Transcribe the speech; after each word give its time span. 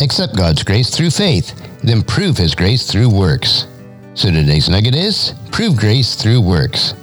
Accept 0.00 0.36
God's 0.36 0.62
grace 0.62 0.90
through 0.90 1.10
faith, 1.10 1.54
then 1.82 2.02
prove 2.02 2.36
His 2.36 2.54
grace 2.54 2.90
through 2.90 3.10
works. 3.10 3.66
So 4.14 4.30
today's 4.30 4.68
nugget 4.68 4.94
is 4.94 5.34
Prove 5.52 5.76
grace 5.76 6.16
through 6.16 6.40
works. 6.40 6.94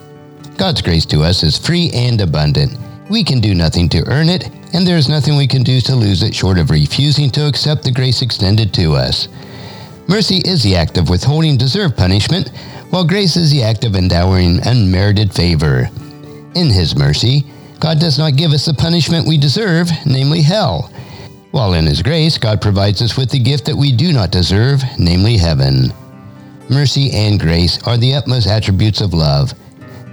God's 0.57 0.81
grace 0.81 1.05
to 1.05 1.21
us 1.21 1.41
is 1.41 1.57
free 1.57 1.89
and 1.93 2.19
abundant. 2.19 2.77
We 3.09 3.23
can 3.23 3.39
do 3.39 3.55
nothing 3.55 3.87
to 3.89 4.05
earn 4.07 4.27
it, 4.27 4.49
and 4.73 4.85
there 4.85 4.97
is 4.97 5.07
nothing 5.07 5.37
we 5.37 5.47
can 5.47 5.63
do 5.63 5.79
to 5.79 5.95
lose 5.95 6.21
it 6.21 6.35
short 6.35 6.59
of 6.59 6.69
refusing 6.69 7.29
to 7.31 7.47
accept 7.47 7.83
the 7.83 7.91
grace 7.91 8.21
extended 8.21 8.73
to 8.73 8.93
us. 8.93 9.29
Mercy 10.09 10.41
is 10.43 10.61
the 10.63 10.75
act 10.75 10.97
of 10.97 11.09
withholding 11.09 11.55
deserved 11.55 11.95
punishment, 11.95 12.49
while 12.89 13.05
grace 13.05 13.37
is 13.37 13.51
the 13.51 13.63
act 13.63 13.85
of 13.85 13.95
endowing 13.95 14.59
unmerited 14.67 15.33
favor. 15.33 15.89
In 16.55 16.69
His 16.69 16.93
mercy, 16.97 17.45
God 17.79 18.01
does 18.01 18.19
not 18.19 18.35
give 18.35 18.51
us 18.51 18.65
the 18.65 18.73
punishment 18.73 19.25
we 19.25 19.37
deserve, 19.37 19.89
namely 20.05 20.41
hell. 20.41 20.90
While 21.51 21.73
in 21.73 21.85
His 21.85 22.01
grace, 22.01 22.37
God 22.37 22.61
provides 22.61 23.01
us 23.01 23.17
with 23.17 23.29
the 23.29 23.39
gift 23.39 23.65
that 23.65 23.75
we 23.75 23.91
do 23.91 24.13
not 24.13 24.31
deserve, 24.31 24.81
namely 24.97 25.37
heaven. 25.37 25.93
Mercy 26.69 27.11
and 27.11 27.37
grace 27.37 27.81
are 27.83 27.97
the 27.97 28.13
utmost 28.13 28.47
attributes 28.47 29.01
of 29.01 29.13
love. 29.13 29.53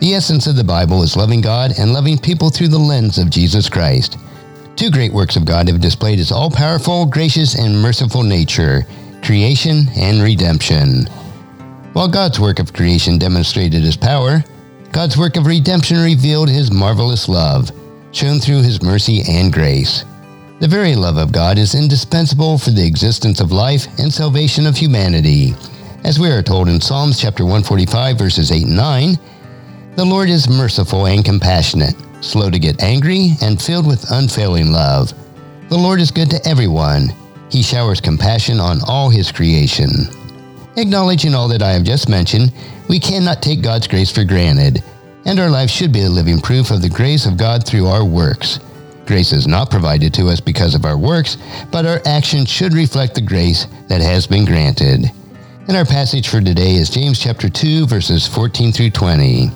The 0.01 0.15
essence 0.15 0.49
of 0.49 0.57
the 0.57 0.65
Bible 0.65 1.03
is 1.03 1.17
loving 1.17 1.41
God 1.41 1.73
and 1.79 1.93
loving 1.93 2.19
people 2.19 2.51
through 2.51 2.69
the 2.69 2.79
lens 2.79 3.19
of 3.19 3.31
Jesus 3.31 3.69
Christ. 3.69 4.19
Two 4.75 4.91
great 4.91 5.13
works 5.13 5.37
of 5.37 5.45
God 5.45 5.69
have 5.69 5.81
displayed 5.81 6.19
His 6.19 6.33
all 6.33 6.51
powerful, 6.51 7.07
gracious, 7.07 7.55
and 7.57 7.81
merciful 7.81 8.23
nature 8.23 8.87
creation 9.23 9.87
and 9.97 10.23
redemption. 10.23 11.07
While 11.93 12.09
God's 12.09 12.39
work 12.39 12.59
of 12.59 12.73
creation 12.73 13.19
demonstrated 13.19 13.83
His 13.83 13.97
power, 13.97 14.45
God's 14.93 15.17
work 15.17 15.37
of 15.37 15.47
redemption 15.47 15.99
revealed 15.99 16.49
His 16.49 16.73
marvelous 16.73 17.29
love, 17.29 17.71
shown 18.13 18.39
through 18.39 18.63
His 18.63 18.83
mercy 18.83 19.23
and 19.29 19.53
grace. 19.53 20.05
The 20.61 20.67
very 20.67 20.97
love 20.97 21.19
of 21.19 21.31
God 21.31 21.57
is 21.57 21.77
indispensable 21.77 22.59
for 22.59 22.71
the 22.71 22.85
existence 22.85 23.39
of 23.39 23.53
life 23.53 23.87
and 24.01 24.13
salvation 24.13 24.67
of 24.67 24.77
humanity. 24.77 25.55
As 26.03 26.19
we 26.19 26.33
are 26.33 26.43
told 26.43 26.69
in 26.69 26.81
Psalms 26.81 27.21
chapter 27.21 27.45
145 27.45 28.19
verses 28.19 28.51
8 28.51 28.65
and 28.65 28.77
9, 28.77 29.19
the 29.95 30.05
Lord 30.05 30.29
is 30.29 30.49
merciful 30.51 31.07
and 31.07 31.25
compassionate, 31.25 31.95
slow 32.23 32.51
to 32.51 32.59
get 32.59 32.83
angry, 32.83 33.35
and 33.41 33.63
filled 33.63 33.87
with 33.87 34.11
unfailing 34.11 34.73
love. 34.73 35.13
The 35.69 35.79
Lord 35.79 36.01
is 36.01 36.11
good 36.11 36.29
to 36.31 36.45
everyone. 36.45 37.11
He 37.53 37.63
showers 37.63 38.01
compassion 38.01 38.59
on 38.59 38.81
all 38.89 39.11
his 39.11 39.31
creation. 39.31 39.91
Acknowledging 40.77 41.37
all 41.37 41.47
that 41.49 41.63
I 41.63 41.71
have 41.71 41.85
just 41.85 42.09
mentioned, 42.09 42.53
we 42.89 42.99
cannot 42.99 43.43
take 43.43 43.63
God's 43.63 43.87
grace 43.87 44.11
for 44.11 44.25
granted, 44.25 44.83
and 45.25 45.39
our 45.39 45.51
life 45.51 45.71
should 45.71 45.93
be 45.93 46.03
a 46.03 46.11
living 46.11 46.41
proof 46.41 46.73
of 46.73 46.83
the 46.83 46.89
grace 46.89 47.27
of 47.27 47.37
God 47.37 47.65
through 47.65 47.87
our 47.87 48.05
works. 48.05 48.59
Grace 49.09 49.33
is 49.33 49.47
not 49.47 49.71
provided 49.71 50.13
to 50.13 50.29
us 50.29 50.39
because 50.39 50.75
of 50.75 50.85
our 50.85 50.99
works, 50.99 51.39
but 51.73 51.87
our 51.87 52.03
actions 52.05 52.51
should 52.51 52.75
reflect 52.75 53.15
the 53.15 53.23
grace 53.23 53.67
that 53.89 54.03
has 54.03 54.27
been 54.27 54.45
granted. 54.45 55.11
And 55.67 55.79
our 55.79 55.87
passage 55.87 56.29
for 56.29 56.43
today 56.43 56.75
is 56.75 56.91
James 56.91 57.19
chapter 57.19 57.49
2 57.49 57.87
verses 57.87 58.27
14 58.27 58.71
through 58.71 58.91
20. 58.91 59.47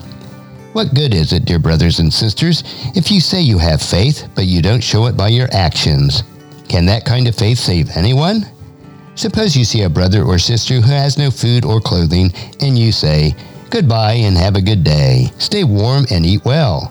What 0.72 0.94
good 0.94 1.12
is 1.12 1.34
it, 1.34 1.44
dear 1.44 1.58
brothers 1.58 1.98
and 1.98 2.10
sisters, 2.10 2.64
if 2.96 3.10
you 3.10 3.20
say 3.20 3.42
you 3.42 3.58
have 3.58 3.82
faith, 3.82 4.26
but 4.34 4.46
you 4.46 4.62
don't 4.62 4.82
show 4.82 5.04
it 5.04 5.18
by 5.18 5.28
your 5.28 5.48
actions? 5.52 6.22
Can 6.70 6.86
that 6.86 7.04
kind 7.04 7.28
of 7.28 7.36
faith 7.36 7.58
save 7.58 7.94
anyone? 7.94 8.46
Suppose 9.16 9.54
you 9.54 9.66
see 9.66 9.82
a 9.82 9.90
brother 9.90 10.22
or 10.22 10.38
sister 10.38 10.76
who 10.76 10.92
has 10.92 11.18
no 11.18 11.30
food 11.30 11.66
or 11.66 11.78
clothing, 11.78 12.32
and 12.60 12.78
you 12.78 12.90
say, 12.90 13.34
Goodbye 13.68 14.14
and 14.14 14.34
have 14.34 14.56
a 14.56 14.62
good 14.62 14.82
day. 14.82 15.26
Stay 15.36 15.62
warm 15.62 16.06
and 16.10 16.24
eat 16.24 16.42
well 16.46 16.90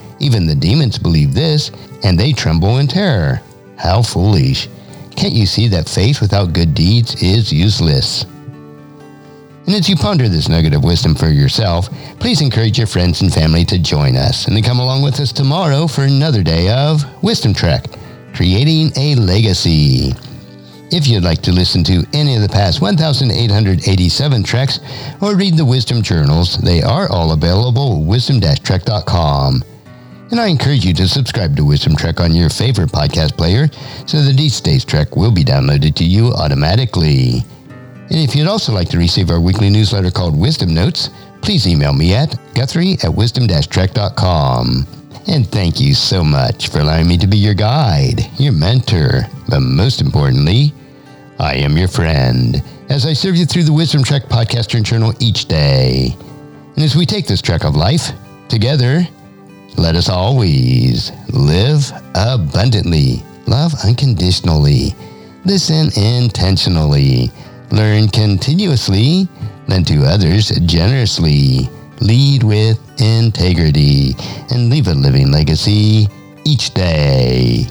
Even 0.21 0.45
the 0.45 0.55
demons 0.55 0.99
believe 0.99 1.33
this, 1.33 1.71
and 2.03 2.17
they 2.17 2.31
tremble 2.31 2.77
in 2.77 2.87
terror. 2.87 3.41
How 3.75 4.03
foolish. 4.03 4.69
Can't 5.15 5.33
you 5.33 5.47
see 5.47 5.67
that 5.69 5.89
faith 5.89 6.21
without 6.21 6.53
good 6.53 6.75
deeds 6.75 7.21
is 7.23 7.51
useless? 7.51 8.23
And 9.65 9.75
as 9.75 9.89
you 9.89 9.95
ponder 9.95 10.29
this 10.29 10.47
nugget 10.47 10.75
of 10.75 10.83
wisdom 10.83 11.15
for 11.15 11.29
yourself, 11.29 11.89
please 12.19 12.41
encourage 12.41 12.77
your 12.77 12.87
friends 12.87 13.21
and 13.21 13.33
family 13.33 13.65
to 13.65 13.79
join 13.79 14.15
us 14.15 14.47
and 14.47 14.55
to 14.55 14.61
come 14.61 14.79
along 14.79 15.01
with 15.01 15.19
us 15.19 15.31
tomorrow 15.31 15.87
for 15.87 16.03
another 16.03 16.43
day 16.43 16.69
of 16.69 17.03
Wisdom 17.23 17.53
Trek, 17.53 17.85
creating 18.33 18.91
a 18.97 19.15
legacy. 19.15 20.13
If 20.91 21.07
you'd 21.07 21.23
like 21.23 21.41
to 21.43 21.51
listen 21.51 21.83
to 21.85 22.05
any 22.13 22.35
of 22.35 22.41
the 22.41 22.49
past 22.49 22.81
1,887 22.81 24.43
treks 24.43 24.79
or 25.21 25.35
read 25.35 25.57
the 25.57 25.65
Wisdom 25.65 26.03
Journals, 26.03 26.57
they 26.57 26.83
are 26.83 27.09
all 27.09 27.31
available 27.31 28.01
at 28.01 28.05
wisdom-trek.com. 28.07 29.63
And 30.31 30.39
I 30.39 30.47
encourage 30.47 30.85
you 30.85 30.93
to 30.93 31.09
subscribe 31.09 31.57
to 31.57 31.65
Wisdom 31.65 31.95
Trek 31.95 32.21
on 32.21 32.33
your 32.33 32.49
favorite 32.49 32.89
podcast 32.89 33.37
player 33.37 33.67
so 34.07 34.21
that 34.21 34.39
each 34.39 34.61
day's 34.61 34.85
Trek 34.85 35.17
will 35.17 35.31
be 35.31 35.43
downloaded 35.43 35.93
to 35.95 36.05
you 36.05 36.27
automatically. 36.31 37.43
And 38.09 38.19
if 38.19 38.33
you'd 38.33 38.47
also 38.47 38.71
like 38.71 38.89
to 38.89 38.97
receive 38.97 39.29
our 39.29 39.41
weekly 39.41 39.69
newsletter 39.69 40.09
called 40.09 40.39
Wisdom 40.39 40.73
Notes, 40.73 41.09
please 41.41 41.67
email 41.67 41.91
me 41.91 42.13
at 42.13 42.33
guthrie 42.53 42.97
at 43.03 43.13
wisdom-trek.com. 43.13 44.87
And 45.27 45.47
thank 45.47 45.81
you 45.81 45.93
so 45.93 46.23
much 46.23 46.69
for 46.69 46.79
allowing 46.79 47.09
me 47.09 47.17
to 47.17 47.27
be 47.27 47.37
your 47.37 47.53
guide, 47.53 48.21
your 48.39 48.53
mentor, 48.53 49.27
but 49.49 49.59
most 49.59 49.99
importantly, 49.99 50.73
I 51.39 51.55
am 51.55 51.77
your 51.77 51.87
friend 51.89 52.63
as 52.89 53.05
I 53.05 53.11
serve 53.13 53.35
you 53.35 53.45
through 53.45 53.63
the 53.63 53.73
Wisdom 53.73 54.01
Trek 54.01 54.23
podcast 54.23 54.75
and 54.75 54.85
journal 54.85 55.13
each 55.19 55.45
day. 55.45 56.15
And 56.75 56.83
as 56.85 56.95
we 56.95 57.05
take 57.05 57.27
this 57.27 57.41
trek 57.41 57.65
of 57.65 57.75
life 57.75 58.11
together, 58.47 59.05
let 59.77 59.95
us 59.95 60.09
always 60.09 61.11
live 61.29 61.91
abundantly, 62.15 63.23
love 63.47 63.73
unconditionally, 63.83 64.95
listen 65.45 65.89
intentionally, 65.95 67.31
learn 67.71 68.07
continuously, 68.09 69.27
lend 69.67 69.87
to 69.87 70.03
others 70.05 70.49
generously, 70.65 71.69
lead 72.01 72.43
with 72.43 72.79
integrity, 73.01 74.15
and 74.51 74.69
leave 74.69 74.87
a 74.87 74.93
living 74.93 75.31
legacy 75.31 76.07
each 76.45 76.73
day. 76.73 77.65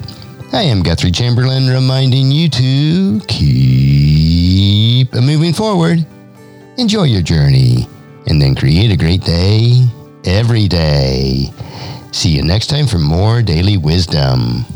I 0.52 0.62
am 0.62 0.82
Guthrie 0.82 1.12
Chamberlain 1.12 1.68
reminding 1.68 2.32
you 2.32 2.48
to 2.48 3.20
keep 3.28 5.12
moving 5.14 5.52
forward. 5.52 6.04
Enjoy 6.76 7.04
your 7.04 7.22
journey 7.22 7.86
and 8.26 8.42
then 8.42 8.54
create 8.54 8.90
a 8.90 8.96
great 8.96 9.22
day 9.22 9.86
every 10.24 10.66
day. 10.66 11.52
See 12.12 12.30
you 12.30 12.42
next 12.42 12.66
time 12.66 12.86
for 12.86 12.98
more 12.98 13.40
daily 13.42 13.76
wisdom. 13.76 14.66